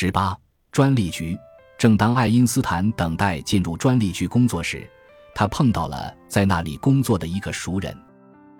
[0.00, 0.38] 十八，
[0.70, 1.36] 专利局。
[1.76, 4.88] 正当爱因斯坦等待进入专利局工作时，
[5.34, 7.92] 他碰到了在那里工作的一个熟人。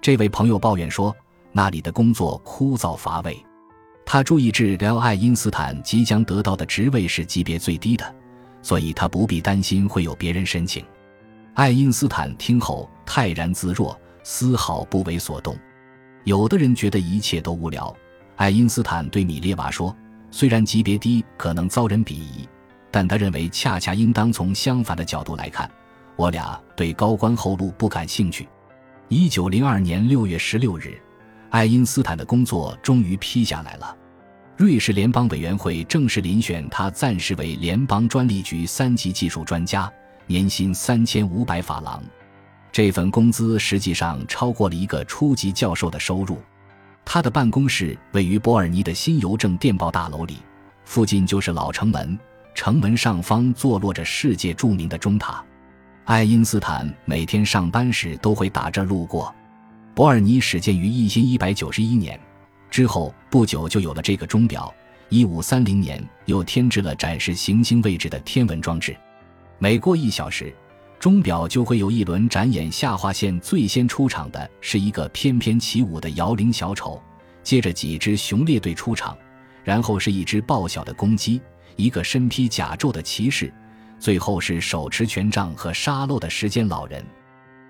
[0.00, 1.12] 这位朋友抱怨说，
[1.50, 3.36] 那里的工作枯燥乏味。
[4.06, 8.14] 他注意至聊爱因斯坦即将得到的职位是级别最低的，
[8.62, 10.84] 所以他不必担心会有别人申请。
[11.54, 15.58] 爱因斯坦听后泰然自若，丝毫不为所动。
[16.22, 17.92] 有的人觉得一切都无聊。
[18.36, 19.92] 爱因斯坦对米列娃说
[20.36, 22.48] ：“虽然级别低可能遭人鄙夷，
[22.90, 25.70] 但他认为恰恰应当从相反的角度来看。
[26.16, 28.48] 我俩对高官厚禄不感兴趣。”
[29.06, 31.00] 一九零二年六月十六日，
[31.50, 33.96] 爱因斯坦的工作终于批下来了。
[34.56, 39.88] 瑞士联邦委员会正式遴选他，暂时为联邦专利局三级技术专家，
[40.26, 42.02] 年薪三千五百法郎。
[42.72, 46.38] 这份工资实际上超过了一个初级教授的收入。
[47.04, 50.38] 他的办公室位于伯尔尼的新邮政电报大楼里，
[50.84, 52.18] 附近就是老城门，
[52.54, 55.44] 城门上方坐落着世界著名的钟塔。
[56.04, 59.32] 爱因斯坦每天上班时都会打这路过。
[59.94, 62.18] 伯尔尼始建于一千一百九十一年，
[62.70, 64.72] 之后不久就有了这个钟表。
[65.08, 68.96] 一五三零年又添置了展示行星位置的天文装置。
[69.58, 70.52] 每过一小时。
[71.04, 76.98] 钟表就会有一轮展演下划线，最先出场的是一个翩翩起舞的摇铃小丑，
[77.42, 79.14] 接着几支熊列队出场，
[79.62, 81.42] 然后是一只报晓的公鸡，
[81.76, 83.52] 一个身披甲胄的骑士，
[83.98, 87.04] 最后是手持权杖和沙漏的时间老人。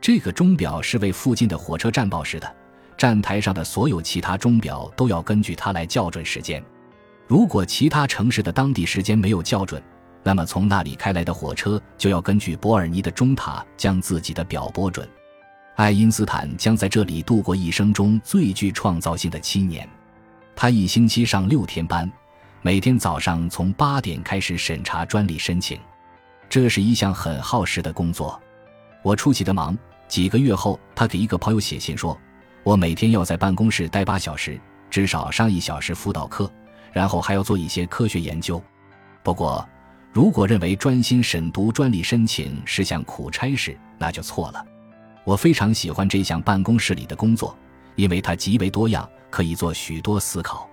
[0.00, 2.56] 这个钟表是为附近的火车站报时的，
[2.96, 6.62] 站台上的所有其他钟表都要根据它来校准时间。
[7.26, 9.82] 如果其他城市的当地时间没有校准，
[10.26, 15.08] 那么，从那里开来的火车就要根据伯尔尼的钟塔将自己的表拨准。
[15.76, 19.88] 爱因斯坦将在这里度过一生中最具创造性的七年。
[20.56, 22.10] 他一星期上六天班，
[22.60, 25.78] 每天早上从八点开始审查专利申请。
[26.48, 28.42] 这是一项很耗时的工作。
[29.04, 29.78] 我出奇的忙。
[30.08, 32.18] 几个月后，他给一个朋友写信说
[32.64, 34.58] ：“我每天要在办公室待八小时，
[34.90, 36.50] 至少上一小时辅导课，
[36.92, 38.60] 然后还要做一些科学研究。
[39.22, 39.64] 不过。”
[40.16, 44.64] 如果认为专心审读专利申请是项苦差事，那就错了。
[45.24, 47.54] 我非常喜欢这项办公室里的工作，
[47.96, 50.66] 因为它极为多样，可以做许多思考。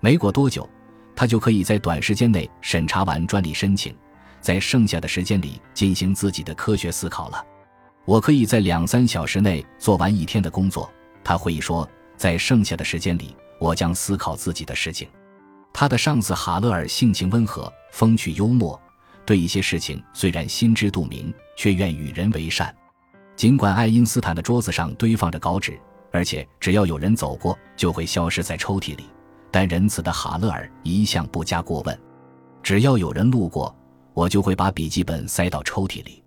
[0.00, 0.66] 没过多久，
[1.14, 3.94] 他就可以在短时间内审查完专利申请，
[4.40, 7.44] 在剩下的时间里进行自己的科学思考了。
[8.06, 10.90] 我可以在两三小时内做完一天的工作，
[11.22, 15.06] 他会说，在剩下的时间里，我将思考自己的事情。
[15.80, 18.76] 他的上司哈勒尔性情温和，风趣幽默，
[19.24, 22.74] 对一些事情虽然心知肚明，却愿与人为善。
[23.36, 25.78] 尽管爱因斯坦的桌子上堆放着稿纸，
[26.10, 29.04] 而且只要有人走过就会消失在抽屉里，
[29.52, 31.96] 但仁慈的哈勒尔一向不加过问。
[32.60, 33.72] 只要有人路过，
[34.14, 36.24] 我就会把笔记本塞到抽屉里，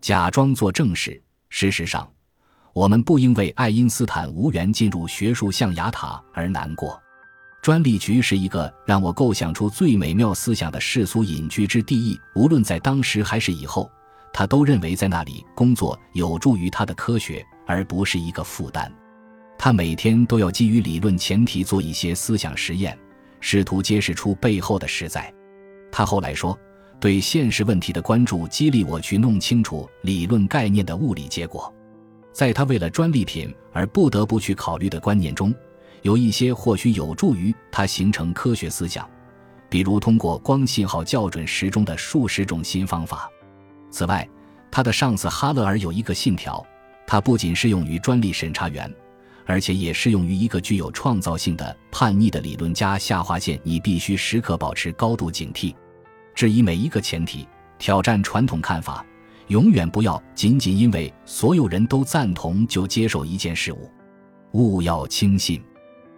[0.00, 1.20] 假装做正事。
[1.48, 2.08] 事实上，
[2.72, 7.02] 我们不因为爱因斯坦无缘进入学术象牙塔而难过。
[7.64, 12.20] 专利局是一个让我构想出最美妙思想的世俗隐居之地。
[12.34, 13.90] 无论在当时还是以后，
[14.34, 18.92] 他都认为在那里工作有助于他的科学，而不是一个负担。
[19.56, 22.98] 他每天都要基于理论前提做一些思想实验，
[23.40, 25.32] 试图揭示出背后的实在。
[25.90, 26.54] 他后来说
[27.00, 31.74] ：“对现实问题的关注激励我去弄清楚理论概念的物理结果。”
[32.30, 35.54] 在他为了专利品而不得不去考虑的观念中。
[36.04, 39.08] 有一些或许有助于他形成科学思想，
[39.70, 43.26] 比如通过光信号校准时钟的数十种新方法。
[43.90, 44.28] 此外，
[44.70, 46.62] 他的上司哈勒尔有一个信条，
[47.06, 48.94] 它不仅适用于专利审查员，
[49.46, 52.98] 而且也适用于一个具有创造性的叛逆的理论家。
[52.98, 55.74] 下划线，你必须时刻保持高度警惕，
[56.34, 57.48] 质疑每一个前提，
[57.78, 59.02] 挑战传统看法，
[59.46, 63.90] 永远不要仅仅因为所有人都赞同就接受一件事物，
[64.52, 65.64] 勿要轻信。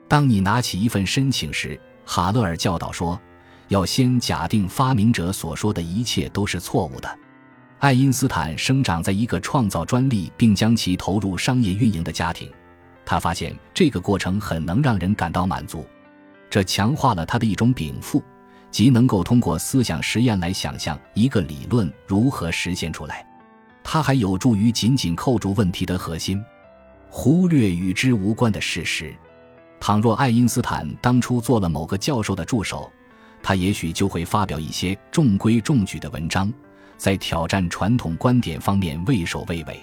[0.09, 3.21] 当你拿起一份申请时，哈勒尔教导说，
[3.69, 7.19] 要先假定发明者所说的一切都是错误的。
[7.78, 12.51] 爱因斯坦生长在一个创造专利并将其投入商业运营的家庭，
[13.04, 15.84] 他发现这个过程很能让人感到满足，
[16.48, 18.22] 这强化了他的一种禀赋，
[18.71, 23.27] 即能够通过思想实验来想象一个理论如何实现出来。
[23.83, 26.42] 它还有助于紧紧扣住问题的核心，
[27.10, 29.15] 忽略与之无关的事实。
[29.78, 32.91] 倘若爱因斯坦当初做了某个教授的助手，
[33.43, 36.53] 他也许就会发表一些中规中矩的文章，
[36.97, 39.78] 在挑战传统观点方面畏首畏尾。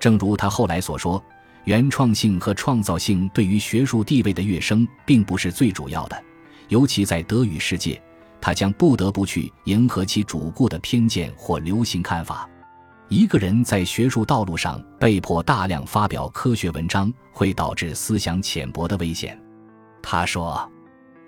[0.00, 1.22] 正如他后来所说，
[1.64, 6.20] 原创性和创造性对于学术地位的跃升并不是最主要的，
[6.68, 8.00] 尤其在德语世界，
[8.40, 12.48] 他将不得不去迎合其主顾的偏见或流行看法。
[13.08, 19.38] 一个人在学术道路上被迫大量发表科学文章，会导致思想浅薄的危险。
[20.02, 20.70] 他说，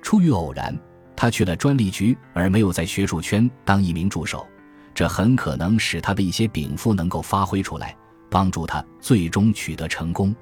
[0.03, 0.79] 出于偶然，
[1.17, 4.47] 他去了专利局，而没有在学术圈当一名助手，
[4.95, 7.97] 这很可能使他的一些禀赋能够发挥出来，
[8.29, 10.37] 帮助他最终取得成功。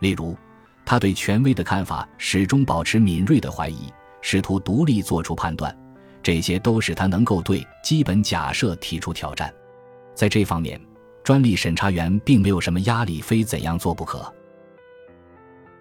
[0.00, 0.36] 例如，
[0.84, 5.72] 他对权威的看法始终保持敏锐的怀疑，试图独立做出判断，
[6.24, 9.52] 这些都使他能够对基本假设提出挑战。
[10.14, 10.80] 在这方面，
[11.22, 14.24] 专利审查员并没有什么压力，非怎样做不可。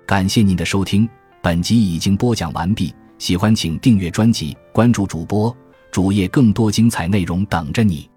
[0.05, 1.07] 感谢您的收听，
[1.41, 2.93] 本集已经播讲完毕。
[3.17, 5.55] 喜欢请订阅专辑，关注主播
[5.91, 8.09] 主页，更多精彩内容等着你。